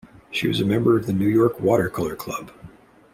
She 0.31 0.47
was 0.47 0.59
a 0.59 0.65
member 0.65 0.97
of 0.97 1.05
the 1.05 1.13
New 1.13 1.27
York 1.27 1.59
Watercolor 1.59 2.15
Club. 2.15 2.49